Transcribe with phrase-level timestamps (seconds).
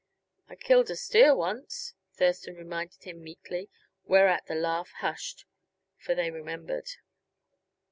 [0.49, 3.69] "I killed a steer once," Thurston reminded him meekly,
[4.07, 5.45] whereat the laugh hushed;
[5.99, 6.89] for they remembered.